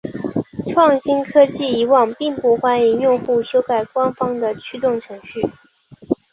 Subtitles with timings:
[0.67, 5.47] 创新科技以往并不欢迎用户修改官方的驱动程序。